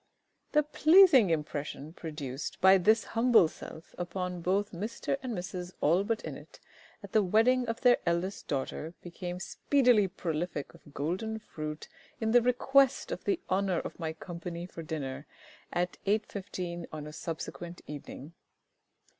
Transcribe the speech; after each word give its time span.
_The 0.53 0.63
pleasing 0.63 1.29
impression 1.29 1.93
produced 1.93 2.59
by 2.59 2.79
this 2.79 3.03
humble 3.03 3.47
self 3.47 3.93
upon 3.99 4.41
both 4.41 4.73
Mister 4.73 5.15
and 5.21 5.37
Mrs 5.37 5.73
ALLBUTT 5.79 6.23
INNETT 6.23 6.59
at 7.03 7.11
the 7.11 7.21
wedding 7.21 7.67
of 7.67 7.81
their 7.81 7.97
eldest 8.07 8.47
daughter 8.47 8.95
became 9.03 9.39
speedily 9.39 10.07
prolific 10.07 10.73
of 10.73 10.91
golden 10.95 11.37
fruit 11.37 11.87
in 12.19 12.31
the 12.31 12.41
request 12.41 13.11
of 13.11 13.25
the 13.25 13.41
honour 13.47 13.77
of 13.77 13.99
my 13.99 14.11
company 14.13 14.65
for 14.65 14.81
dinner 14.81 15.27
at 15.71 15.99
8.15 16.07 16.51
P.M. 16.51 16.85
on 16.91 17.05
a 17.05 17.13
subsequent 17.13 17.81
evening. 17.85 18.33